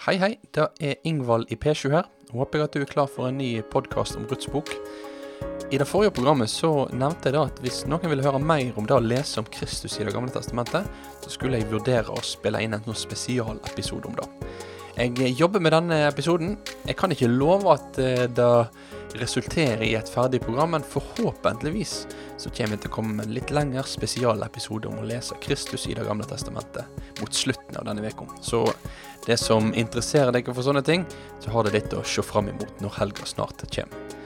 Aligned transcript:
Hei, 0.00 0.14
hei. 0.16 0.38
Det 0.56 0.64
er 0.80 0.94
Ingvald 1.04 1.50
i 1.52 1.58
P7 1.60 1.90
her. 1.92 2.06
Håper 2.32 2.56
jeg 2.56 2.64
at 2.64 2.72
du 2.72 2.80
er 2.80 2.88
klar 2.88 3.08
for 3.12 3.28
en 3.28 3.36
ny 3.36 3.50
podkast 3.68 4.16
om 4.16 4.22
Ruths 4.30 4.48
bok. 4.48 4.70
I 5.68 5.76
det 5.76 5.84
forrige 5.90 6.14
programmet 6.16 6.48
så 6.48 6.86
nevnte 6.88 7.28
jeg 7.28 7.34
da 7.36 7.42
at 7.50 7.60
hvis 7.60 7.82
noen 7.84 8.08
ville 8.08 8.24
høre 8.24 8.40
mer 8.40 8.78
om 8.80 8.88
det 8.88 8.96
å 8.96 9.04
lese 9.04 9.42
om 9.42 9.50
Kristus 9.52 9.98
i 9.98 10.06
Det 10.08 10.14
gamle 10.14 10.32
testamentet, 10.32 10.88
så 11.20 11.34
skulle 11.34 11.60
jeg 11.60 11.68
vurdere 11.68 12.16
å 12.16 12.24
spille 12.24 12.62
inn 12.64 12.78
en 12.78 12.86
sånn 12.86 12.96
spesialepisode 12.96 14.08
om 14.08 14.16
det. 14.16 14.30
Jeg 14.96 15.36
jobber 15.36 15.60
med 15.60 15.76
denne 15.76 16.00
episoden. 16.08 16.56
Jeg 16.88 16.96
kan 16.96 17.12
ikke 17.12 17.28
love 17.28 17.68
at 17.76 18.00
eh, 18.00 18.24
det 18.24 19.20
resulterer 19.20 19.84
i 19.84 19.94
et 19.98 20.08
ferdig 20.08 20.40
program, 20.40 20.72
men 20.78 20.86
forhåpentligvis 20.86 21.94
så 22.40 22.50
kommer 22.56 22.78
jeg 22.78 22.86
til 22.86 22.92
å 22.92 22.94
komme 22.94 23.14
med 23.18 23.28
en 23.28 23.36
litt 23.36 23.52
lengre 23.52 23.84
spesialepisode 23.84 24.88
om 24.88 25.00
å 25.00 25.06
lese 25.08 25.36
Kristus 25.44 25.84
i 25.90 25.96
Det 25.98 26.08
gamle 26.08 26.24
testamentet 26.28 26.88
mot 27.20 27.36
slutten 27.36 27.76
av 27.76 27.84
denne 27.88 28.08
uka. 28.08 28.28
Så 28.40 28.64
det 29.30 29.38
som 29.38 29.70
interesserer 29.78 30.34
deg 30.34 30.48
for 30.50 30.66
sånne 30.66 30.82
ting, 30.86 31.06
så 31.42 31.54
har 31.54 31.66
det 31.66 31.76
litt 31.76 31.94
å 31.94 32.02
se 32.06 32.24
fram 32.26 32.50
imot 32.50 32.82
når 32.82 32.98
helga 32.98 33.28
snart 33.28 33.62
kommer. 33.70 34.18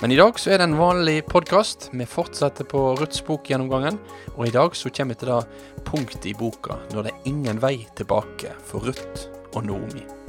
Men 0.00 0.14
i 0.14 0.16
dag 0.16 0.38
så 0.40 0.54
er 0.54 0.60
det 0.60 0.70
en 0.70 0.78
vanlig 0.78 1.18
podkast. 1.28 1.90
Vi 1.92 2.06
fortsetter 2.08 2.64
på 2.64 2.94
Ruths 2.96 3.20
bokgjennomgangen. 3.26 3.98
Og 4.38 4.46
i 4.48 4.54
dag 4.54 4.76
så 4.76 4.88
kommer 4.88 5.12
vi 5.12 5.20
til 5.20 5.34
det 5.34 5.84
punktet 5.84 6.30
i 6.30 6.32
boka 6.38 6.78
når 6.94 7.04
det 7.04 7.12
er 7.12 7.28
ingen 7.34 7.60
vei 7.60 7.74
tilbake 8.00 8.54
for 8.64 8.88
Ruth 8.88 9.28
og 9.52 9.68
Noomi. 9.68 10.19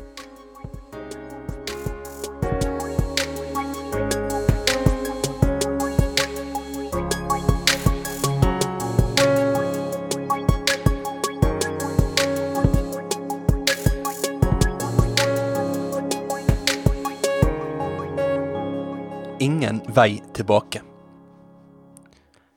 Vei 19.96 20.22
tilbake. 20.34 20.82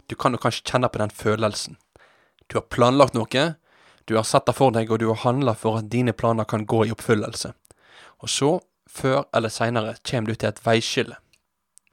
Du 0.06 0.14
kan 0.14 0.32
jo 0.32 0.38
kanskje 0.38 0.70
kjenne 0.70 0.88
på 0.88 1.00
den 1.00 1.10
følelsen. 1.10 1.76
Du 2.46 2.58
har 2.58 2.68
planlagt 2.70 3.16
noe, 3.16 3.44
du 4.04 4.16
har 4.16 4.26
sett 4.28 4.46
det 4.46 4.54
for 4.54 4.74
deg, 4.74 4.90
og 4.92 5.00
du 5.00 5.08
har 5.08 5.22
handla 5.24 5.54
for 5.58 5.80
at 5.80 5.90
dine 5.90 6.12
planer 6.12 6.44
kan 6.44 6.66
gå 6.68 6.84
i 6.84 6.92
oppfyllelse. 6.94 7.54
Og 8.22 8.30
så, 8.30 8.50
før 8.86 9.24
eller 9.34 9.52
seinere, 9.52 9.96
kommer 10.04 10.30
du 10.30 10.38
til 10.38 10.52
et 10.52 10.62
veiskille. 10.66 11.16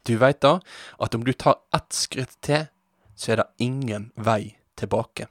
Du 0.07 0.17
veit 0.21 0.41
da 0.43 0.57
at 0.99 1.15
om 1.15 1.23
du 1.25 1.33
tar 1.33 1.61
ett 1.75 1.93
skritt 1.95 2.35
til, 2.45 2.67
så 3.15 3.33
er 3.33 3.41
det 3.41 3.65
ingen 3.65 4.09
vei 4.15 4.57
tilbake. 4.79 5.29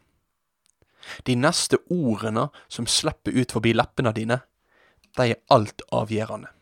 De 1.26 1.34
neste 1.36 1.80
ordene 1.90 2.48
som 2.68 2.86
slipper 2.86 3.34
ut 3.34 3.52
forbi 3.52 3.74
leppene 3.74 4.12
dine, 4.16 4.40
de 5.18 5.32
er 5.34 5.42
altavgjørende. 5.50 6.52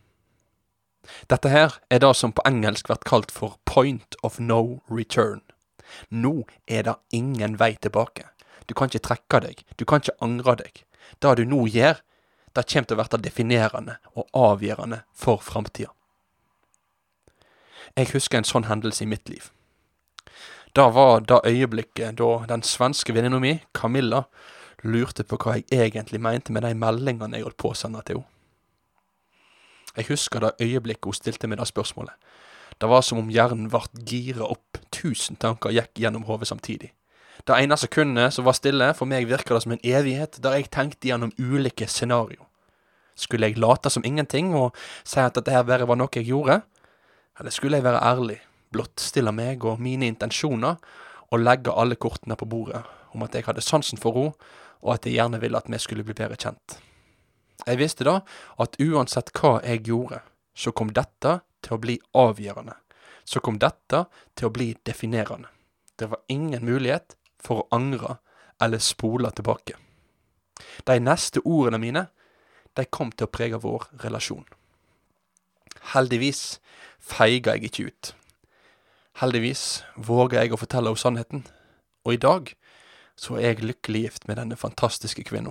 Dette 1.29 1.51
her 1.53 1.79
er 1.91 2.03
det 2.03 2.15
som 2.17 2.33
på 2.33 2.45
engelsk 2.49 2.89
blir 2.89 3.01
kalt 3.09 3.33
for 3.35 3.59
point 3.65 4.17
of 4.23 4.39
no 4.41 4.81
return. 4.89 5.43
Nå 6.11 6.45
er 6.67 6.85
det 6.85 6.97
ingen 7.13 7.57
vei 7.59 7.75
tilbake. 7.81 8.29
Du 8.69 8.75
kan 8.75 8.91
ikke 8.91 9.07
trekke 9.07 9.41
deg, 9.47 9.63
du 9.77 9.85
kan 9.89 10.03
ikke 10.03 10.19
angre 10.25 10.59
deg. 10.61 10.83
Det 11.23 11.37
du 11.39 11.45
nå 11.49 11.65
gjør, 11.73 12.03
det 12.55 12.67
kommer 12.69 12.89
til 12.89 12.99
å 12.99 13.05
bli 13.05 13.23
definerende 13.25 13.97
og 14.15 14.29
avgjørende 14.37 15.03
for 15.15 15.41
framtida. 15.45 15.93
Jeg 17.97 18.13
husker 18.13 18.39
en 18.39 18.47
sånn 18.47 18.69
hendelse 18.69 19.05
i 19.05 19.09
mitt 19.11 19.29
liv. 19.33 19.49
Det 20.77 20.85
var 20.95 21.25
det 21.25 21.41
øyeblikket 21.49 22.19
da 22.21 22.45
den 22.47 22.63
svenske 22.63 23.15
venninna 23.17 23.41
mi, 23.43 23.57
Camilla, 23.75 24.27
lurte 24.85 25.25
på 25.25 25.39
hva 25.41 25.57
jeg 25.59 25.89
egentlig 25.89 26.21
mente 26.23 26.53
med 26.53 26.63
de 26.63 26.75
meldingene 26.79 27.41
jeg 27.41 27.49
holdt 27.49 27.59
på 27.59 27.73
å 27.73 27.79
sende 27.79 28.05
til 28.07 28.21
henne. 28.21 28.35
Jeg 29.99 30.13
husker 30.13 30.45
det 30.45 30.55
øyeblikket 30.63 31.11
hun 31.11 31.17
stilte 31.17 31.51
meg 31.51 31.59
det 31.59 31.67
spørsmålet. 31.69 32.15
Det 32.79 32.87
var 32.87 33.03
som 33.03 33.19
om 33.19 33.31
hjernen 33.35 33.67
ble 33.73 33.81
gira 34.07 34.47
opp, 34.47 34.79
tusen 34.95 35.37
tanker 35.37 35.75
gikk 35.75 35.99
gjennom 35.99 36.29
hodet 36.29 36.47
samtidig. 36.47 36.93
Det 37.47 37.57
ene 37.57 37.79
sekundet 37.79 38.35
som 38.35 38.47
var 38.47 38.55
stille, 38.55 38.93
for 38.95 39.11
meg 39.11 39.27
virka 39.27 39.57
det 39.57 39.65
som 39.65 39.75
en 39.75 39.83
evighet, 39.83 40.39
der 40.43 40.59
jeg 40.59 40.71
tenkte 40.75 41.11
gjennom 41.11 41.33
ulike 41.39 41.89
scenario. 41.91 42.47
Skulle 43.19 43.51
jeg 43.51 43.59
late 43.59 43.91
som 43.91 44.05
ingenting 44.07 44.53
og 44.55 44.77
si 45.03 45.19
at 45.19 45.35
dette 45.35 45.51
her 45.51 45.67
bare 45.67 45.89
var 45.91 45.99
noe 45.99 46.13
jeg 46.15 46.29
gjorde? 46.31 46.61
Eller 47.41 47.55
skulle 47.55 47.81
jeg 47.81 47.87
være 47.87 48.03
ærlig, 48.05 48.39
blottstille 48.75 49.33
meg 49.35 49.65
og 49.67 49.83
mine 49.83 50.07
intensjoner, 50.07 50.79
og 51.29 51.43
legge 51.43 51.75
alle 51.75 51.99
kortene 51.99 52.39
på 52.39 52.47
bordet 52.49 52.85
om 53.15 53.25
at 53.27 53.35
jeg 53.35 53.47
hadde 53.49 53.65
sansen 53.65 53.99
for 53.99 54.15
henne, 54.15 54.53
og 54.79 54.95
at 54.95 55.07
jeg 55.07 55.19
gjerne 55.19 55.41
ville 55.43 55.59
at 55.59 55.67
vi 55.67 55.81
skulle 55.83 56.07
bli 56.07 56.15
bedre 56.15 56.39
kjent? 56.39 56.79
Jeg 57.67 57.81
visste 57.81 58.07
da 58.07 58.21
at 58.63 58.79
uansett 58.81 59.33
hva 59.39 59.59
jeg 59.65 59.87
gjorde, 59.89 60.21
så 60.55 60.73
kom 60.73 60.93
dette 60.95 61.41
til 61.65 61.75
å 61.77 61.81
bli 61.83 61.99
avgjørende. 62.17 62.77
Så 63.29 63.43
kom 63.45 63.59
dette 63.61 64.07
til 64.39 64.49
å 64.49 64.55
bli 64.55 64.73
definerende. 64.87 65.51
Det 65.99 66.09
var 66.09 66.23
ingen 66.29 66.65
mulighet 66.65 67.17
for 67.43 67.65
å 67.65 67.69
angre 67.75 68.19
eller 68.63 68.83
spole 68.83 69.31
tilbake. 69.35 69.77
De 70.87 70.99
neste 71.03 71.43
ordene 71.45 71.81
mine, 71.83 72.07
de 72.75 72.87
kom 72.87 73.11
til 73.13 73.27
å 73.27 73.33
prege 73.35 73.59
vår 73.63 73.89
relasjon. 74.05 74.47
Heldigvis 75.95 76.59
feiga 76.99 77.57
jeg 77.57 77.71
ikke 77.71 77.91
ut. 77.91 78.13
Heldigvis 79.19 79.83
våga 79.97 80.43
jeg 80.43 80.55
å 80.55 80.61
fortelle 80.61 80.91
henne 80.91 81.03
sannheten, 81.03 81.47
og 82.07 82.15
i 82.15 82.23
dag 82.23 82.53
så 83.19 83.39
er 83.39 83.53
jeg 83.53 83.67
lykkelig 83.67 84.05
gift 84.05 84.29
med 84.31 84.39
denne 84.39 84.59
fantastiske 84.59 85.25
kvinna. 85.27 85.51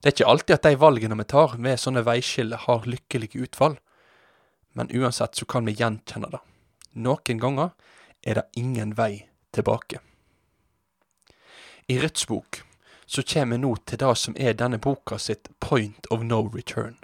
Det 0.00 0.10
er 0.10 0.14
ikke 0.14 0.30
alltid 0.30 0.54
at 0.54 0.66
de 0.68 0.78
valgene 0.80 1.16
vi 1.18 1.24
tar 1.24 1.56
ved 1.56 1.80
sånne 1.80 2.04
veiskiller, 2.06 2.60
har 2.66 2.84
lykkelige 2.86 3.42
utfall, 3.46 3.78
men 4.76 4.92
uansett 4.92 5.38
så 5.38 5.48
kan 5.48 5.64
vi 5.64 5.76
gjenkjenne 5.78 6.30
det. 6.34 6.42
Noen 7.00 7.40
ganger 7.40 7.72
er 8.22 8.40
det 8.40 8.46
ingen 8.60 8.92
vei 8.96 9.26
tilbake. 9.56 10.02
I 11.88 11.98
Rødts 12.02 12.26
bok 12.26 12.62
så 13.06 13.22
kommer 13.22 13.56
vi 13.56 13.62
nå 13.62 13.76
til 13.86 14.00
det 14.02 14.14
som 14.18 14.36
er 14.36 14.56
denne 14.58 14.80
boka 14.82 15.18
sitt 15.22 15.48
point 15.60 16.08
of 16.10 16.24
no 16.26 16.42
return. 16.54 16.96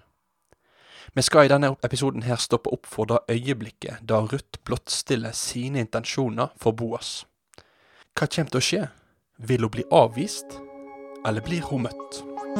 Vi 1.15 1.23
skal 1.23 1.47
i 1.47 1.53
denne 1.53 1.75
episoden 1.85 2.25
her 2.27 2.41
stoppe 2.41 2.73
opp 2.73 2.89
for 2.89 3.07
det 3.07 3.21
øyeblikket 3.31 4.03
da 4.09 4.23
Ruth 4.25 4.63
blottstiller 4.65 5.37
sine 5.37 5.85
intensjoner 5.85 6.51
for 6.57 6.73
Boas. 6.73 7.27
Hva 8.17 8.27
kommer 8.27 8.51
til 8.51 8.63
å 8.63 8.67
skje? 8.69 8.83
Vil 9.39 9.65
hun 9.65 9.75
bli 9.77 9.87
avvist, 9.93 10.59
eller 11.27 11.45
blir 11.45 11.69
hun 11.71 11.87
møtt? 11.87 12.32
Vi 12.53 12.59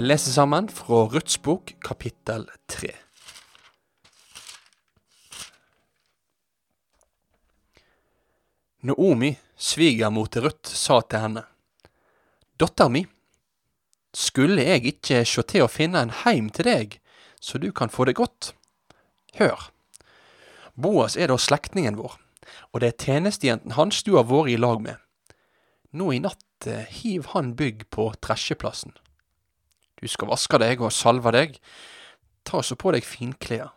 leser 0.00 0.32
sammen 0.32 0.68
fra 0.72 1.04
Ruths 1.04 1.42
bok, 1.42 1.74
kapittel 1.84 2.48
tre. 2.66 2.94
Naomi, 8.80 9.36
svigermor 9.56 10.32
til 10.32 10.48
Ruth, 10.48 10.72
sa 10.72 11.02
til 11.04 11.18
henne, 11.26 11.44
Datter 12.56 12.88
mi, 12.88 13.04
skulle 14.16 14.64
jeg 14.64 14.96
ikke 14.96 15.26
sjå 15.28 15.44
til 15.44 15.66
å 15.66 15.68
finne 15.68 16.00
en 16.00 16.20
heim 16.24 16.48
til 16.48 16.72
deg, 16.72 17.02
så 17.46 17.60
du 17.62 17.70
kan 17.70 17.92
få 17.92 18.08
det 18.08 18.16
godt? 18.18 18.50
Hør, 19.38 19.68
Boas 20.74 21.14
er 21.16 21.30
da 21.30 21.38
slektningen 21.38 21.96
vår, 21.96 22.16
og 22.74 22.82
det 22.82 22.88
er 22.90 23.04
tjenestejenten 23.06 23.76
hans 23.78 24.02
du 24.02 24.16
har 24.16 24.26
vært 24.26 24.50
i 24.50 24.58
lag 24.58 24.82
med. 24.82 24.98
Nå 25.96 26.10
i 26.12 26.20
natt 26.20 26.66
eh, 26.66 26.90
hiv 26.98 27.30
han 27.32 27.54
bygg 27.56 27.86
på 27.94 28.10
tresjeplassen. 28.20 28.96
Du 29.96 30.04
skal 30.10 30.28
vaske 30.28 30.60
deg 30.60 30.82
og 30.84 30.92
salve 30.92 31.32
deg, 31.32 31.56
ta 32.44 32.60
så 32.66 32.76
på 32.76 32.92
deg 32.92 33.06
finklær, 33.06 33.70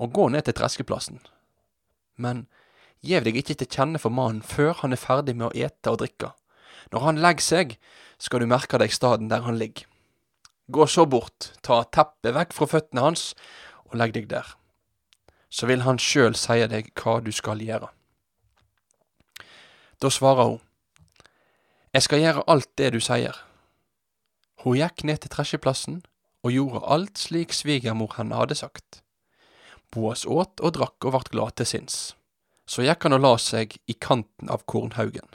og 0.00 0.16
gå 0.16 0.26
ned 0.32 0.48
til 0.48 0.56
treskeplassen. 0.58 1.20
Men 2.18 2.46
gjev 3.04 3.28
deg 3.28 3.38
ikke 3.38 3.60
til 3.60 3.70
kjenne 3.70 4.00
for 4.02 4.10
mannen 4.14 4.42
før 4.42 4.74
han 4.80 4.96
er 4.96 5.02
ferdig 5.02 5.36
med 5.36 5.52
å 5.52 5.54
ete 5.54 5.92
og 5.92 6.00
drikke. 6.02 6.32
Når 6.90 7.06
han 7.06 7.22
legger 7.22 7.46
seg, 7.46 7.76
skal 8.18 8.42
du 8.42 8.50
merke 8.50 8.80
deg 8.80 8.90
staden 8.94 9.30
der 9.30 9.46
han 9.46 9.60
ligger. 9.60 9.86
Gå 10.72 10.86
så 10.86 11.04
bort, 11.06 11.50
ta 11.60 11.82
teppet 11.92 12.32
vekk 12.32 12.54
fra 12.56 12.68
føttene 12.70 13.02
hans, 13.04 13.32
og 13.84 13.98
legg 14.00 14.14
deg 14.16 14.30
der. 14.30 14.46
Så 15.52 15.68
vil 15.68 15.84
han 15.84 16.00
sjøl 16.00 16.34
seie 16.38 16.66
deg 16.70 16.88
hva 16.96 17.18
du 17.20 17.30
skal 17.32 17.60
gjøre. 17.60 17.90
Da 20.00 20.10
svarer 20.10 20.54
hun, 20.54 20.60
Jeg 21.94 22.02
skal 22.02 22.18
gjøre 22.18 22.42
alt 22.50 22.70
det 22.76 22.90
du 22.92 23.00
sier. 23.00 23.36
Hun 24.64 24.74
gikk 24.80 25.04
ned 25.04 25.20
til 25.22 25.30
tresjeplassen 25.30 26.00
og 26.42 26.50
gjorde 26.50 26.80
alt 26.90 27.20
slik 27.20 27.52
svigermor 27.52 28.16
henne 28.16 28.34
hadde 28.34 28.56
sagt. 28.58 29.02
Boas 29.94 30.24
åt 30.26 30.58
og 30.58 30.74
drakk 30.74 31.04
og 31.04 31.14
vart 31.14 31.30
glad 31.30 31.54
til 31.60 31.68
sinns. 31.70 32.16
Så 32.66 32.82
gikk 32.82 33.04
han 33.06 33.14
og 33.14 33.22
la 33.22 33.36
seg 33.38 33.76
i 33.86 33.94
kanten 33.94 34.50
av 34.50 34.64
kornhaugen. 34.66 35.28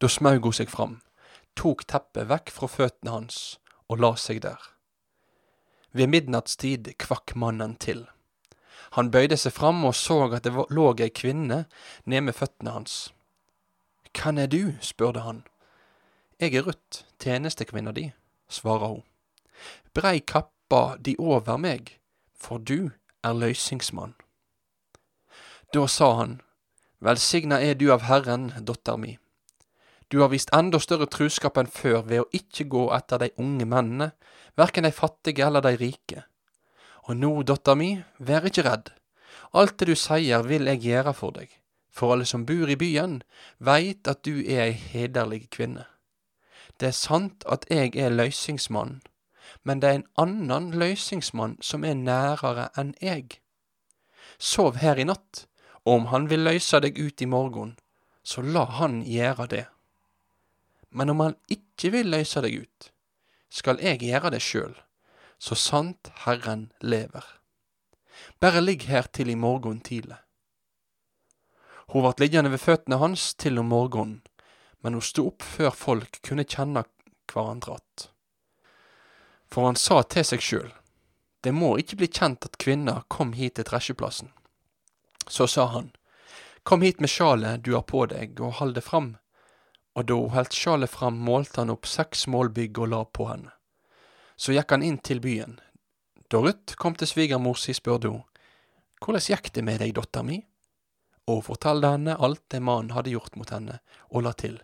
Da 0.00 0.08
smaug 0.08 0.48
hun 0.48 0.56
seg 0.56 0.72
fram, 0.72 0.98
tok 1.58 1.86
teppet 1.88 2.28
vekk 2.30 2.52
fra 2.54 2.68
føttene 2.70 3.14
hans 3.14 3.58
og 3.90 4.00
la 4.02 4.14
seg 4.16 4.42
der. 4.44 4.60
Ved 5.92 6.10
midnattstid 6.12 6.92
kvakk 7.02 7.34
mannen 7.34 7.74
til. 7.76 8.06
Han 8.98 9.10
bøyde 9.10 9.36
seg 9.38 9.54
fram 9.54 9.84
og 9.86 9.94
så 9.94 10.22
at 10.30 10.46
det 10.46 10.54
lå 10.54 10.86
ei 10.98 11.10
kvinne 11.14 11.64
ned 12.04 12.26
med 12.26 12.34
føttene 12.34 12.74
hans. 12.74 13.12
Hvem 14.14 14.38
er 14.38 14.46
du? 14.50 14.74
spurte 14.80 15.22
han. 15.22 15.44
Jeg 16.40 16.54
er 16.54 16.64
Ruth, 16.66 17.04
tjenestekvinna 17.18 17.92
di, 17.92 18.10
svarer 18.48 18.86
hun. 18.86 19.02
Brei 19.94 20.20
kappa 20.20 20.96
di 20.96 21.14
over 21.18 21.58
meg, 21.58 21.98
for 22.34 22.58
du 22.58 22.90
er 23.22 23.36
løysingsmann. 23.36 24.14
Da 25.74 25.86
sa 25.86 26.14
han, 26.16 26.40
Velsigna 27.00 27.60
er 27.60 27.74
du 27.74 27.90
av 27.92 28.02
Herren, 28.08 28.50
dotter 28.66 28.96
mi. 28.96 29.18
Du 30.10 30.18
har 30.20 30.32
vist 30.32 30.50
enda 30.56 30.80
større 30.82 31.06
truskap 31.06 31.58
enn 31.60 31.70
før 31.70 32.02
ved 32.02 32.24
å 32.24 32.30
ikke 32.34 32.66
gå 32.72 32.88
etter 32.96 33.22
de 33.22 33.28
unge 33.38 33.66
mennene, 33.70 34.10
verken 34.58 34.88
de 34.88 34.90
fattige 34.90 35.46
eller 35.46 35.62
de 35.62 35.76
rike. 35.78 36.24
Og 37.06 37.14
nå, 37.16 37.30
datter 37.46 37.78
mi, 37.78 37.92
vær 38.18 38.48
ikke 38.50 38.66
redd. 38.66 38.90
Alt 39.54 39.78
det 39.78 39.92
du 39.92 39.94
sier 39.94 40.42
vil 40.46 40.66
jeg 40.66 40.82
gjøre 40.82 41.14
for 41.14 41.34
deg, 41.38 41.54
for 41.94 42.14
alle 42.14 42.26
som 42.26 42.42
bor 42.46 42.70
i 42.70 42.78
byen, 42.78 43.20
veit 43.58 44.10
at 44.10 44.24
du 44.26 44.42
er 44.42 44.66
ei 44.66 44.74
hederlig 44.74 45.44
kvinne. 45.54 45.86
Det 46.78 46.90
er 46.90 46.98
sant 46.98 47.46
at 47.46 47.66
jeg 47.70 47.94
er 47.94 48.10
løysingsmann, 48.10 49.00
men 49.62 49.82
det 49.82 49.88
er 49.88 49.98
en 50.00 50.08
annen 50.18 50.70
løysingsmann 50.80 51.58
som 51.62 51.86
er 51.86 51.98
nærere 51.98 52.70
enn 52.78 52.96
jeg. 53.02 53.38
Sov 54.38 54.82
her 54.82 54.98
i 54.98 55.06
natt, 55.06 55.46
og 55.84 56.00
om 56.00 56.06
han 56.10 56.30
vil 56.30 56.46
løyse 56.46 56.82
deg 56.82 56.98
ut 56.98 57.22
i 57.22 57.30
morgen, 57.30 57.76
så 58.22 58.42
la 58.42 58.66
han 58.80 59.04
gjøre 59.06 59.46
det. 59.54 59.66
Men 60.90 61.10
om 61.10 61.20
han 61.20 61.36
ikke 61.48 61.92
vil 61.94 62.10
løse 62.10 62.42
deg 62.44 62.64
ut, 62.64 62.90
skal 63.50 63.80
jeg 63.82 64.02
gjøre 64.02 64.32
det 64.34 64.42
sjøl, 64.42 64.74
så 65.38 65.56
sant 65.58 66.10
Herren 66.24 66.70
lever. 66.82 67.24
Bare 68.40 68.62
ligg 68.62 68.86
her 68.90 69.08
til 69.12 69.30
i 69.30 69.38
morgen 69.38 69.80
tidlig. 69.80 70.18
Hun 71.90 72.04
vart 72.04 72.20
liggende 72.20 72.52
ved 72.52 72.62
føttene 72.62 73.00
hans 73.02 73.34
til 73.34 73.58
om 73.58 73.70
morgenen, 73.72 74.20
men 74.80 74.94
hun 74.94 75.04
sto 75.04 75.26
opp 75.32 75.42
før 75.42 75.74
folk 75.74 76.20
kunne 76.26 76.46
kjenne 76.46 76.84
hverandre 77.32 77.74
att. 77.74 78.10
For 79.50 79.66
han 79.66 79.76
sa 79.76 80.02
til 80.02 80.24
seg 80.24 80.44
sjøl, 80.44 80.68
det 81.42 81.52
må 81.56 81.72
ikke 81.80 81.98
bli 82.00 82.08
kjent 82.12 82.46
at 82.46 82.58
kvinna 82.62 83.00
kom 83.08 83.32
hit 83.34 83.56
til 83.58 83.66
tresjeplassen. 83.66 84.30
Så 85.26 85.46
sa 85.46 85.66
han, 85.74 85.90
Kom 86.62 86.82
hit 86.84 87.00
med 87.00 87.08
sjalet 87.08 87.64
du 87.64 87.72
har 87.74 87.86
på 87.88 88.04
deg, 88.06 88.36
og 88.40 88.58
hold 88.60 88.74
det 88.76 88.84
fram. 88.84 89.14
Og 90.00 90.06
da 90.08 90.16
hun 90.16 90.32
holdt 90.32 90.56
sjalet 90.56 90.88
fram, 90.88 91.18
målte 91.20 91.60
han 91.60 91.70
opp 91.74 91.84
seks 91.84 92.24
målbygg 92.32 92.78
og 92.80 92.88
la 92.88 93.02
på 93.04 93.26
henne. 93.28 93.50
Så 94.40 94.54
gikk 94.54 94.72
han 94.72 94.84
inn 94.86 94.96
til 95.04 95.18
byen. 95.20 95.58
Da 96.32 96.38
Ruth 96.40 96.78
kom 96.80 96.94
til 96.96 97.10
svigermor 97.10 97.58
si, 97.60 97.74
spurte 97.76 98.08
hun, 98.08 98.22
Hvordan 99.04 99.26
gikk 99.26 99.50
det 99.52 99.64
med 99.64 99.82
deg, 99.82 99.92
dotter 99.98 100.24
mi? 100.24 100.38
Og 101.28 101.42
fortalte 101.44 101.90
henne 101.92 102.14
alt 102.16 102.46
det 102.48 102.62
mannen 102.64 102.94
hadde 102.96 103.12
gjort 103.12 103.36
mot 103.36 103.52
henne, 103.52 103.76
og 104.08 104.24
la 104.24 104.32
til, 104.32 104.56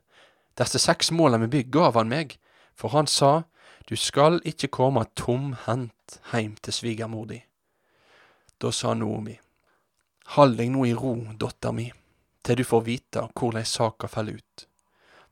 Disse 0.56 0.80
seks 0.80 1.12
målene 1.12 1.44
med 1.44 1.52
bygg 1.52 1.68
gav 1.74 1.98
han 2.00 2.08
meg, 2.08 2.38
for 2.72 2.96
han 2.96 3.06
sa, 3.06 3.44
Du 3.84 3.96
skal 3.96 4.40
ikke 4.40 4.72
komme 4.72 5.04
tomhendt 5.14 6.16
heim 6.32 6.54
til 6.62 6.72
svigermor 6.72 7.26
di. 7.28 7.42
Da 8.56 8.72
sa 8.72 8.94
Noomi, 8.94 9.36
Hold 10.32 10.56
deg 10.56 10.72
nå 10.72 10.86
i 10.88 10.96
ro, 10.96 11.12
dotter 11.36 11.76
mi, 11.76 11.90
til 12.42 12.56
du 12.56 12.64
får 12.64 12.82
vite 12.88 13.26
hvordan 13.36 13.68
saka 13.68 14.08
faller 14.08 14.40
ut. 14.40 14.66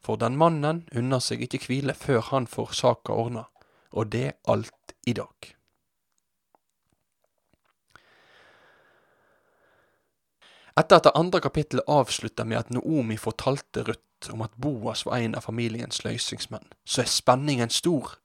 For 0.04 0.20
den 0.20 0.36
mannen 0.36 0.84
unner 0.92 1.22
seg 1.24 1.42
ikke 1.46 1.62
hvile 1.64 1.94
før 1.96 2.20
han 2.30 2.46
får 2.50 2.74
saka 2.76 3.14
ordna, 3.16 3.46
og 3.96 4.12
det 4.12 4.34
alt 4.44 4.96
i 5.06 5.14
dag. 5.16 5.54
Etter 10.74 10.98
at 10.98 11.06
det 11.06 11.14
andre 11.14 11.40
kapittelet 11.40 11.86
avslutta 11.88 12.44
med 12.44 12.58
at 12.58 12.70
Noomi 12.74 13.16
fortalte 13.16 13.84
Ruth 13.86 14.32
om 14.34 14.42
at 14.42 14.56
Boas 14.58 15.04
var 15.06 15.22
en 15.22 15.36
av 15.38 15.46
familiens 15.46 16.02
løysingsmenn, 16.04 16.66
så 16.84 17.04
er 17.04 17.12
spenningen 17.12 17.70
stor. 17.70 18.16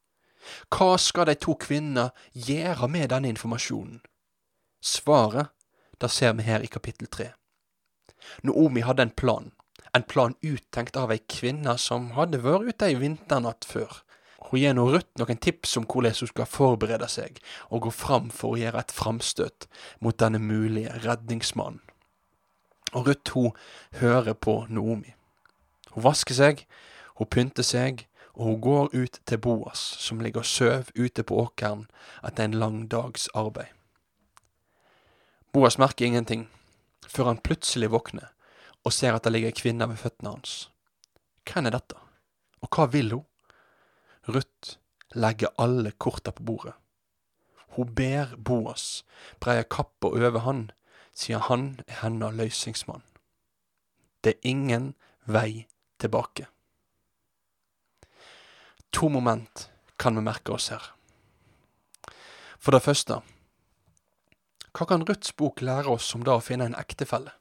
Hva 0.74 0.96
skal 0.98 1.30
de 1.30 1.36
to 1.38 1.54
kvinnene 1.60 2.10
gjøre 2.34 2.90
med 2.90 3.12
denne 3.14 3.30
informasjonen? 3.30 4.02
Svaret 4.82 5.54
det 6.02 6.10
ser 6.12 6.34
vi 6.34 6.48
her 6.48 6.64
i 6.64 6.72
kapittel 6.72 7.08
tre. 7.08 7.34
Noomi 8.44 8.82
hadde 8.82 9.04
en 9.06 9.16
plan, 9.16 9.52
en 9.94 10.04
plan 10.04 10.36
uttenkt 10.42 10.98
av 10.98 11.12
ei 11.14 11.22
kvinne 11.32 11.76
som 11.82 12.12
hadde 12.18 12.42
vært 12.44 12.70
ute 12.70 12.90
ei 12.90 12.98
vinternatt 13.00 13.66
før. 13.68 14.02
Hun 14.50 14.62
gir 14.62 14.74
nå 14.74 14.86
Ruth 14.90 15.20
noen 15.20 15.40
tips 15.42 15.76
om 15.78 15.86
hvordan 15.90 16.16
hun 16.22 16.32
skal 16.32 16.50
forberede 16.50 17.10
seg 17.12 17.40
og 17.70 17.86
gå 17.86 17.94
fram 17.94 18.30
for 18.34 18.56
å 18.56 18.60
gjøre 18.62 18.84
et 18.84 18.94
framstøt 18.96 19.68
mot 20.02 20.18
denne 20.18 20.42
mulige 20.42 20.94
redningsmannen. 21.04 21.82
Og 22.98 23.10
Ruth 23.10 23.36
hun 23.36 23.52
hører 24.00 24.34
på 24.34 24.64
Noomi. 24.70 25.14
Hun 25.94 26.06
vasker 26.06 26.38
seg, 26.38 26.64
hun 27.20 27.30
pynter 27.30 27.66
seg, 27.66 28.08
og 28.34 28.46
hun 28.48 28.62
går 28.64 28.96
ut 28.96 29.20
til 29.28 29.42
Boas, 29.44 29.82
som 30.00 30.22
ligger 30.24 30.42
og 30.42 30.50
sover 30.50 30.90
ute 30.96 31.26
på 31.28 31.38
åkeren 31.44 31.86
etter 32.24 32.48
en 32.48 32.58
lang 32.58 32.82
dags 32.90 33.28
arbeid. 33.38 33.70
Boas 35.54 35.78
merker 35.82 36.06
ingenting, 36.06 36.48
før 37.06 37.34
han 37.34 37.44
plutselig 37.44 37.92
våkner 37.92 38.30
og 38.90 38.96
ser 38.96 39.14
at 39.14 39.26
det 39.26 39.36
ligger 39.36 39.52
ei 39.52 39.58
kvinne 39.58 39.86
ved 39.92 40.00
føttene 40.02 40.34
hans. 40.34 40.54
Hvem 41.46 41.70
er 41.70 41.76
dette, 41.78 41.98
og 42.66 42.70
hva 42.74 42.88
vil 42.90 43.14
hun? 43.14 43.26
Ruth 44.30 44.78
legger 45.14 45.54
alle 45.62 45.92
korta 45.92 46.34
på 46.34 46.46
bordet. 46.46 46.74
Hun 47.78 47.94
ber 47.96 48.34
Boas 48.36 49.04
breie 49.42 49.64
kappa 49.70 50.10
over 50.10 50.42
han, 50.46 50.70
siden 51.14 51.46
han 51.46 51.66
er 51.86 52.02
hennes 52.02 52.34
løysingsmann. 52.34 53.06
Det 54.24 54.36
er 54.36 54.50
ingen 54.50 54.94
vei 55.26 55.68
tilbake. 56.02 56.50
To 58.92 59.10
moment 59.10 59.70
kan 60.02 60.18
vi 60.18 60.26
merke 60.26 60.58
oss 60.58 60.72
her. 60.74 60.82
For 62.60 62.74
det 62.74 62.84
første, 62.84 63.22
hva 64.74 64.86
kan 64.90 65.06
Ruths 65.06 65.32
bok 65.38 65.62
lære 65.62 65.94
oss 65.94 66.10
om 66.18 66.26
det 66.26 66.34
å 66.34 66.44
finne 66.44 66.66
en 66.70 66.80
ektefelle? 66.80 67.39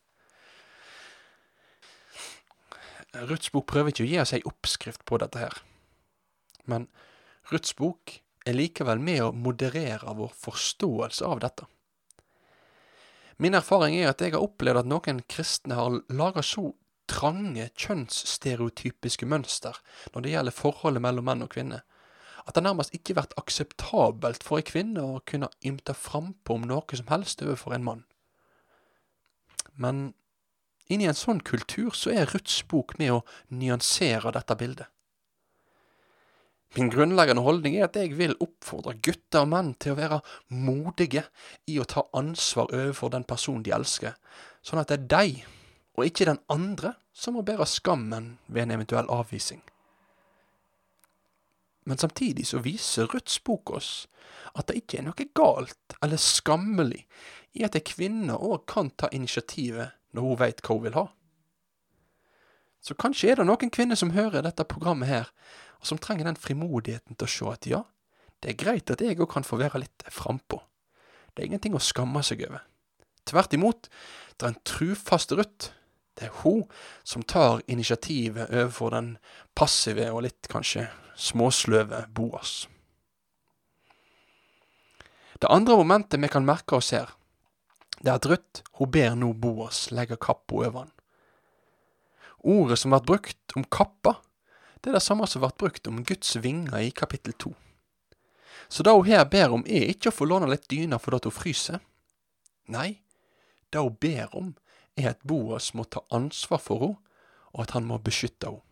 Ruths 3.14 3.52
bok 3.54 3.66
prøver 3.70 3.92
ikke 3.92 4.04
å 4.04 4.08
gi 4.08 4.18
oss 4.20 4.34
ei 4.36 4.44
oppskrift 4.48 5.04
på 5.08 5.18
dette 5.22 5.40
her, 5.40 5.54
men 6.68 6.88
Ruths 7.52 7.72
bok 7.78 8.18
er 8.48 8.56
likevel 8.56 9.00
med 9.00 9.22
å 9.24 9.32
moderere 9.32 10.12
vår 10.16 10.34
forståelse 10.36 11.24
av 11.24 11.40
dette. 11.44 11.68
Min 13.38 13.54
erfaring 13.54 13.94
er 13.96 14.10
at 14.10 14.20
jeg 14.20 14.34
har 14.34 14.44
opplevd 14.44 14.82
at 14.82 14.90
noen 14.90 15.22
kristne 15.30 15.78
har 15.78 16.00
laga 16.10 16.42
så 16.42 16.72
trange 17.08 17.68
kjønnsstereotypiske 17.78 19.28
mønster 19.28 19.78
når 20.12 20.24
det 20.24 20.32
gjelder 20.34 20.56
forholdet 20.56 21.04
mellom 21.04 21.28
menn 21.30 21.46
og 21.46 21.52
kvinner, 21.54 21.84
at 22.44 22.56
det 22.56 22.64
nærmest 22.64 22.94
ikke 22.96 23.16
vært 23.18 23.36
akseptabelt 23.40 24.44
for 24.44 24.60
ei 24.60 24.66
kvinne 24.66 25.04
å 25.04 25.22
kunne 25.28 25.50
ymte 25.68 25.94
frampå 25.96 26.56
om 26.56 26.66
noe 26.68 26.98
som 27.00 27.08
helst 27.12 27.44
overfor 27.44 27.76
en 27.76 27.86
mann. 27.86 28.04
Men 29.76 30.12
inni 30.88 31.08
en 31.08 31.16
sånn 31.16 31.40
kultur 31.44 31.92
så 31.96 32.12
er 32.14 32.30
Ruths 32.32 32.62
bok 32.68 32.96
med 33.00 33.12
å 33.12 33.24
nyansere 33.52 34.32
dette 34.34 34.56
bildet. 34.58 34.88
Min 36.76 36.90
grunnleggende 36.92 37.42
holdning 37.46 37.78
er 37.78 37.86
at 37.86 37.96
jeg 37.96 38.12
vil 38.18 38.34
oppfordre 38.44 38.98
gutter 39.00 39.46
og 39.46 39.52
menn 39.54 39.70
til 39.80 39.94
å 39.94 39.98
være 39.98 40.18
modige 40.52 41.24
i 41.68 41.78
å 41.80 41.86
ta 41.88 42.04
ansvar 42.16 42.68
overfor 42.74 43.14
den 43.14 43.24
personen 43.28 43.64
de 43.64 43.72
elsker, 43.72 44.18
sånn 44.60 44.82
at 44.82 44.92
det 44.92 44.98
er 44.98 45.08
de, 45.14 45.46
og 45.96 46.04
ikke 46.04 46.28
den 46.28 46.42
andre, 46.52 46.92
som 47.16 47.34
må 47.34 47.42
bære 47.42 47.66
skammen 47.66 48.36
ved 48.46 48.66
en 48.66 48.76
eventuell 48.76 49.08
avvisning. 49.10 49.62
Men 51.88 51.98
samtidig 51.98 52.44
så 52.46 52.60
viser 52.60 53.08
Ruths 53.08 53.40
bok 53.40 53.72
oss 53.72 53.92
at 54.52 54.68
det 54.68 54.82
ikke 54.82 55.00
er 55.00 55.08
noe 55.08 55.28
galt 55.36 55.96
eller 56.04 56.20
skammelig 56.20 57.06
i 57.56 57.64
at 57.64 57.78
ei 57.78 57.84
kvinne 57.84 58.36
òg 58.36 58.66
kan 58.68 58.92
ta 58.92 59.08
initiativet 59.16 59.97
når 60.18 60.26
hun 60.26 60.40
veit 60.42 60.62
hva 60.64 60.76
hun 60.76 60.84
vil 60.84 60.98
ha. 60.98 61.06
Så 62.84 62.94
kanskje 62.98 63.32
er 63.32 63.40
det 63.40 63.46
noen 63.48 63.72
kvinner 63.74 63.98
som 63.98 64.14
hører 64.14 64.44
dette 64.46 64.66
programmet 64.68 65.10
her, 65.10 65.30
og 65.78 65.88
som 65.90 66.00
trenger 66.02 66.28
den 66.28 66.38
frimodigheten 66.38 67.16
til 67.16 67.26
å 67.26 67.32
se 67.32 67.52
at 67.54 67.70
ja, 67.70 67.82
det 68.42 68.52
er 68.52 68.60
greit 68.60 68.90
at 68.90 69.02
jeg 69.02 69.18
òg 69.18 69.30
kan 69.32 69.46
få 69.46 69.58
være 69.58 69.82
litt 69.82 70.04
frampå. 70.14 70.60
Det 71.34 71.42
er 71.42 71.50
ingenting 71.50 71.74
å 71.78 71.82
skamme 71.82 72.22
seg 72.26 72.44
over. 72.46 72.62
Tvert 73.28 73.54
imot, 73.54 73.90
det 74.38 74.46
er 74.46 74.54
en 74.54 74.62
trufast 74.66 75.34
Ruth 75.34 75.72
det 76.18 76.26
er 76.26 76.40
hun 76.42 76.64
som 77.06 77.22
tar 77.22 77.60
initiativet 77.70 78.50
overfor 78.50 78.90
den 78.90 79.12
passive 79.54 80.08
og 80.10 80.24
litt 80.26 80.48
kanskje 80.50 80.88
småsløve 81.14 82.08
Boas. 82.14 82.66
Det 85.38 85.50
andre 85.50 85.76
momentet 85.78 86.18
vi 86.18 86.30
kan 86.32 86.46
merke 86.46 86.80
oss 86.80 86.90
her, 86.90 87.12
det 88.00 88.12
er 88.12 88.20
at 88.20 88.28
Ruth 88.30 88.62
hun 88.78 88.90
ber 88.94 89.16
nå 89.18 89.32
Boas 89.34 89.88
legge 89.90 90.18
kappa 90.20 90.54
over 90.54 90.84
han. 90.84 90.92
Ordet 92.38 92.78
som 92.78 92.94
blir 92.94 93.06
brukt 93.06 93.56
om 93.58 93.64
kappa, 93.64 94.18
det 94.80 94.92
er 94.92 94.98
det 94.98 95.02
samme 95.02 95.26
som 95.26 95.42
blir 95.42 95.56
brukt 95.58 95.90
om 95.90 96.04
Guds 96.06 96.36
vinger 96.38 96.78
i 96.78 96.92
kapittel 96.94 97.34
to. 97.34 97.54
Så 98.68 98.84
det 98.84 98.92
hun 98.92 99.06
her 99.08 99.24
ber 99.24 99.54
om, 99.56 99.64
er 99.66 99.90
ikke 99.90 100.12
å 100.12 100.14
få 100.14 100.28
låne 100.28 100.50
litt 100.50 100.68
dyne 100.70 100.98
fordi 101.02 101.26
hun 101.26 101.34
fryser. 101.34 101.82
Nei, 102.68 103.02
Det 103.68 103.82
hun 103.84 103.96
ber 104.00 104.32
om, 104.32 104.54
er 104.96 105.10
at 105.10 105.24
Boas 105.28 105.74
må 105.74 105.84
ta 105.84 106.00
ansvar 106.10 106.60
for 106.62 106.80
henne, 106.80 106.96
og 107.52 107.66
at 107.66 107.74
han 107.76 107.84
må 107.84 107.98
beskytte 108.00 108.48
henne. 108.48 108.64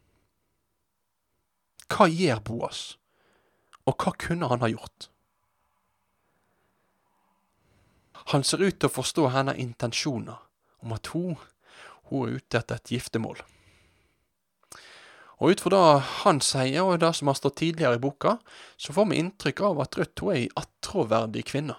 Hva 1.93 2.07
gjør 2.09 2.41
Boas, 2.41 2.81
og 3.85 3.95
hva 4.01 4.15
kunne 4.17 4.49
han 4.49 4.65
ha 4.65 4.71
gjort? 4.73 5.11
Han 8.33 8.45
ser 8.45 8.63
ut 8.65 8.79
til 8.79 8.91
å 8.91 8.97
forstå 8.97 9.29
hennes 9.35 9.61
intensjoner 9.63 10.41
om 10.85 10.95
at 10.97 11.13
hun, 11.15 11.37
hun 12.11 12.27
er 12.27 12.41
ute 12.41 12.59
etter 12.61 12.81
et 12.81 12.93
giftermål. 12.97 13.43
Og 15.37 15.53
ut 15.53 15.61
fra 15.61 15.73
det 15.75 16.05
han 16.23 16.39
sier, 16.41 16.81
og 16.83 17.01
det 17.03 17.13
som 17.19 17.29
har 17.29 17.37
stått 17.37 17.59
tidligere 17.61 17.99
i 17.99 18.03
boka, 18.03 18.39
så 18.81 18.95
får 18.97 19.11
vi 19.11 19.19
inntrykk 19.21 19.61
av 19.69 19.83
at 19.85 19.99
hun 19.99 20.31
er 20.33 20.39
ei 20.39 20.47
attråverdig 20.57 21.45
kvinne. 21.51 21.77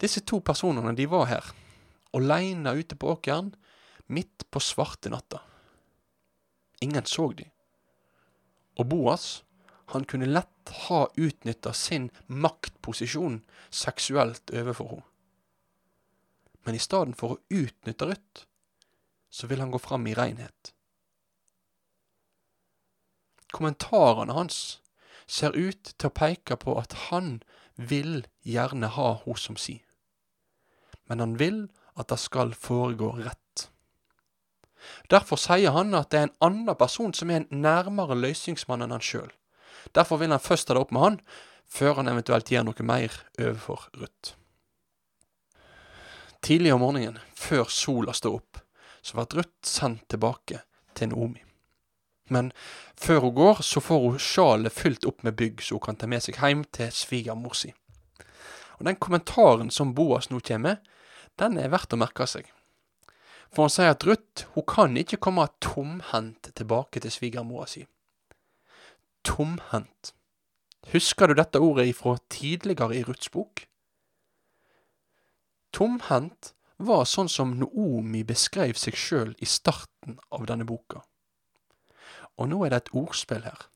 Disse 0.00 0.22
to 0.24 0.40
personene 0.40 0.94
de 0.96 1.06
var 1.06 1.28
her, 1.28 1.52
aleine 2.16 2.72
ute 2.74 2.96
på 2.96 3.12
åkeren, 3.12 3.52
midt 4.10 4.48
på 4.50 4.62
svarte 4.64 5.12
natta. 5.12 5.42
Ingen 6.80 7.04
så 7.06 7.28
de. 7.36 7.46
Og 8.80 8.88
Boas, 8.88 9.42
han 9.90 10.04
kunne 10.04 10.26
lett 10.26 10.74
ha 10.86 11.04
utnytta 11.16 11.72
sin 11.72 12.10
maktposisjon 12.26 13.40
seksuelt 13.70 14.50
overfor 14.54 14.94
henne. 14.94 15.06
Men 16.62 16.76
i 16.76 16.82
stedet 16.82 17.16
for 17.16 17.34
å 17.34 17.56
utnytte 17.56 18.06
Ruth, 18.10 18.44
så 19.30 19.48
vil 19.48 19.62
han 19.62 19.70
gå 19.72 19.78
fram 19.80 20.06
i 20.06 20.14
renhet. 20.14 20.74
Kommentarene 23.50 24.34
hans 24.36 24.80
ser 25.26 25.56
ut 25.56 25.94
til 25.96 26.10
å 26.10 26.14
peke 26.14 26.58
på 26.60 26.76
at 26.78 26.94
han 27.08 27.38
vil 27.74 28.26
gjerne 28.46 28.92
ha 28.94 29.10
henne 29.24 29.40
som 29.40 29.56
si, 29.56 29.80
men 31.08 31.22
han 31.24 31.38
vil 31.40 31.64
at 31.98 32.12
det 32.12 32.20
skal 32.20 32.52
foregå 32.54 33.14
rett. 33.18 33.66
Derfor 35.10 35.40
sier 35.40 35.74
han 35.74 35.94
at 35.96 36.10
det 36.12 36.20
er 36.20 36.28
en 36.28 36.38
annen 36.46 36.76
person 36.78 37.12
som 37.16 37.30
er 37.30 37.42
en 37.42 37.62
nærmere 37.64 38.16
løsningsmann 38.16 38.84
enn 38.84 38.94
han 38.94 39.04
sjøl. 39.04 39.30
Derfor 39.96 40.20
vil 40.20 40.32
han 40.32 40.42
først 40.42 40.68
ta 40.68 40.76
det 40.76 40.82
opp 40.84 40.92
med 40.94 41.06
han, 41.06 41.18
før 41.70 42.00
han 42.00 42.10
eventuelt 42.10 42.50
gjør 42.50 42.66
noe 42.66 42.86
mer 42.86 43.14
overfor 43.38 43.88
Ruth. 44.00 44.34
Tidlig 46.40 46.72
om 46.74 46.80
morgenen, 46.80 47.20
før 47.36 47.68
sola 47.68 48.14
står 48.16 48.40
opp, 48.40 48.60
så 49.02 49.16
blir 49.16 49.40
Ruth 49.40 49.68
sendt 49.68 50.08
tilbake 50.08 50.62
til 50.96 51.12
Naomi. 51.12 51.42
Men 52.30 52.52
før 52.96 53.26
hun 53.26 53.34
går, 53.34 53.62
så 53.66 53.82
får 53.82 54.00
hun 54.06 54.22
sjalet 54.22 54.72
fylt 54.72 55.04
opp 55.08 55.24
med 55.26 55.36
bygg, 55.36 55.62
så 55.62 55.76
hun 55.76 55.84
kan 55.84 55.98
ta 55.98 56.06
med 56.06 56.22
seg 56.22 56.38
hjem 56.38 56.62
til 56.72 56.92
svigermor 56.94 57.56
si. 57.58 57.72
Og 58.78 58.86
den 58.86 58.96
kommentaren 58.96 59.70
som 59.74 59.94
Boas 59.94 60.30
nå 60.30 60.40
kommer 60.40 60.78
den 61.40 61.58
er 61.58 61.72
verdt 61.72 61.92
å 61.92 61.98
merke 62.00 62.26
seg. 62.28 62.46
For 63.50 63.66
han 63.66 63.72
sier 63.72 63.92
at 63.92 64.04
Ruth 64.06 64.46
hun 64.54 64.66
kan 64.68 64.96
ikke 64.96 65.18
komme 65.20 65.48
tomhendt 65.62 66.52
tilbake 66.54 67.02
til 67.02 67.12
svigermora 67.12 67.66
si. 67.68 67.84
Tomhendt. 69.24 70.14
Husker 70.92 71.28
du 71.28 71.34
dette 71.34 71.60
ordet 71.60 71.90
ifra 71.90 72.16
tidligere 72.32 72.96
i 72.96 73.04
Ruths 73.04 73.28
bok? 73.30 73.66
Tomhendt 75.72 76.54
var 76.80 77.04
sånn 77.04 77.28
som 77.28 77.52
Noomi 77.60 78.22
beskrev 78.26 78.78
seg 78.80 78.96
sjøl 78.96 79.34
i 79.38 79.48
starten 79.48 80.16
av 80.32 80.48
denne 80.48 80.64
boka. 80.64 81.04
Og 82.40 82.48
nå 82.48 82.62
er 82.64 82.72
det 82.72 82.80
et 82.82 82.94
ordspill 82.96 83.44
her. 83.44 83.66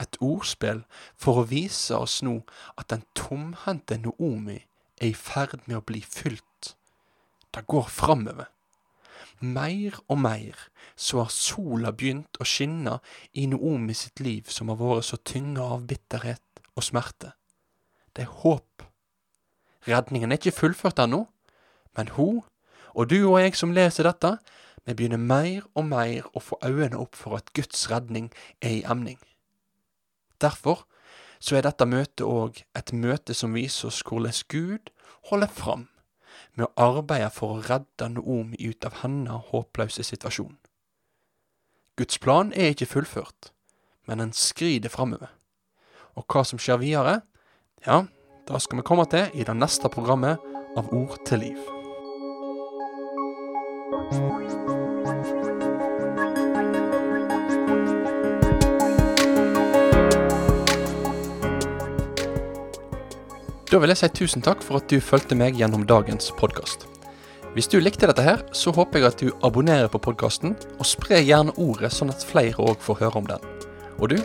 Et 0.00 0.18
ordspill 0.22 0.84
for 1.18 1.42
å 1.42 1.48
vise 1.50 1.98
oss 1.98 2.20
nå 2.22 2.38
at 2.78 2.88
den 2.94 3.02
tomhendte 3.18 3.98
Noomi 3.98 4.60
er 5.02 5.10
i 5.10 5.18
ferd 5.18 5.58
med 5.66 5.80
å 5.80 5.86
bli 5.86 6.04
fylt. 6.06 6.76
Det 7.52 7.66
går 7.66 7.90
framover. 7.90 8.48
Mer 9.42 9.96
og 10.06 10.20
mer 10.22 10.58
så 10.94 11.24
har 11.24 11.32
sola 11.34 11.90
begynt 11.90 12.38
å 12.38 12.46
skinne 12.46 13.00
i 13.34 13.48
Noomi 13.50 13.94
sitt 13.98 14.22
liv 14.22 14.46
som 14.46 14.70
har 14.70 14.78
vært 14.78 15.08
så 15.08 15.18
tynga 15.18 15.64
av 15.74 15.86
bitterhet 15.90 16.62
og 16.76 16.86
smerte. 16.86 17.32
Det 18.14 18.22
er 18.26 18.36
håp. 18.44 18.84
Redningen 19.88 20.30
er 20.30 20.38
ikke 20.38 20.54
fullført 20.54 21.02
ennå, 21.02 21.24
men 21.98 22.12
hun, 22.14 22.42
og 22.94 23.10
du 23.10 23.18
og 23.24 23.40
jeg 23.40 23.56
som 23.58 23.74
leser 23.74 24.06
dette, 24.06 24.36
vi 24.86 24.94
begynner 24.94 25.18
mer 25.18 25.66
og 25.74 25.86
mer 25.90 26.28
å 26.34 26.42
få 26.42 26.58
øynene 26.62 27.00
opp 27.02 27.18
for 27.18 27.38
at 27.38 27.50
Guds 27.56 27.88
redning 27.90 28.30
er 28.60 28.78
i 28.78 28.84
emning. 28.86 29.18
Derfor 30.42 30.84
så 31.42 31.58
er 31.58 31.66
dette 31.66 31.86
møtet 31.86 32.22
òg 32.26 32.62
et 32.78 32.92
møte 32.94 33.34
som 33.34 33.54
viser 33.58 33.90
oss 33.90 34.02
hvordan 34.06 34.38
Gud 34.50 34.90
holder 35.30 35.50
fram 35.50 35.88
med 36.56 36.68
å 36.68 36.88
arbeide 36.90 37.30
for 37.32 37.56
å 37.56 37.62
redde 37.64 38.08
Noomi 38.12 38.58
ut 38.60 38.84
av 38.84 39.00
hennes 39.02 39.48
håpløse 39.50 40.04
situasjon. 40.04 40.56
Guds 41.96 42.18
plan 42.18 42.52
er 42.56 42.72
ikke 42.72 42.88
fullført, 42.88 43.52
men 44.08 44.22
den 44.22 44.32
skrider 44.36 44.92
framover. 44.92 45.32
Og 46.16 46.24
hva 46.28 46.44
som 46.44 46.60
skjer 46.60 46.80
videre, 46.80 47.20
ja, 47.86 48.04
da 48.48 48.60
skal 48.60 48.80
vi 48.80 48.86
komme 48.88 49.06
til 49.08 49.32
i 49.34 49.46
det 49.48 49.56
neste 49.56 49.92
programmet 49.92 50.40
av 50.76 50.92
Ord 50.92 51.20
til 51.28 51.44
liv. 51.46 51.60
Da 63.72 63.78
vil 63.80 63.88
jeg 63.88 64.02
si 64.02 64.08
tusen 64.12 64.42
takk 64.44 64.60
for 64.60 64.82
at 64.82 64.90
du 64.92 64.98
fulgte 65.00 65.32
meg 65.32 65.56
gjennom 65.56 65.86
dagens 65.88 66.26
podkast. 66.36 66.82
Hvis 67.54 67.70
du 67.72 67.78
likte 67.80 68.04
dette 68.04 68.20
her, 68.20 68.42
så 68.52 68.68
håper 68.76 69.00
jeg 69.00 69.08
at 69.08 69.22
du 69.22 69.46
abonnerer 69.48 69.88
på 69.88 70.00
podkasten, 70.10 70.52
og 70.76 70.84
spre 70.90 71.22
gjerne 71.24 71.54
ordet 71.56 71.88
sånn 71.96 72.12
at 72.12 72.26
flere 72.28 72.60
òg 72.60 72.84
får 72.84 73.00
høre 73.00 73.22
om 73.22 73.30
den. 73.30 73.48
Og 73.96 74.12
du, 74.12 74.18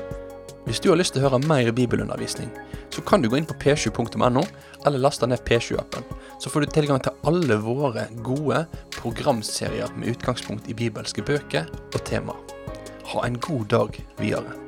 hvis 0.67 0.83
du 0.83 0.89
har 0.91 0.99
lyst 0.99 1.15
til 1.15 1.23
å 1.23 1.29
høre 1.29 1.39
mer 1.47 1.71
bibelundervisning, 1.71 2.51
så 2.91 3.05
kan 3.07 3.23
du 3.23 3.31
gå 3.31 3.39
inn 3.39 3.47
på 3.47 3.55
p7.no, 3.63 4.43
eller 4.83 5.05
laste 5.07 5.31
ned 5.31 5.47
P7-appen. 5.47 6.03
Så 6.43 6.51
får 6.51 6.67
du 6.67 6.75
tilgang 6.75 6.99
til 7.07 7.15
alle 7.31 7.61
våre 7.63 8.09
gode 8.27 8.65
programserier 8.99 9.95
med 9.95 10.17
utgangspunkt 10.17 10.67
i 10.67 10.75
bibelske 10.75 11.23
bøker 11.23 11.71
og 11.87 12.01
temaer. 12.03 12.55
Ha 13.15 13.23
en 13.23 13.39
god 13.39 13.69
dag 13.71 14.03
videre. 14.19 14.66